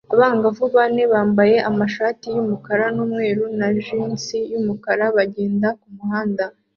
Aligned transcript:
Abangavu 0.13 0.63
bane 0.75 1.03
bambaye 1.13 1.55
amashati 1.69 2.25
yumukara 2.35 2.85
numweru 2.95 3.43
na 3.59 3.67
jinsi 3.85 4.35
yubururu 4.51 5.05
bagenda 5.17 5.67
kumuhanda 5.81 6.43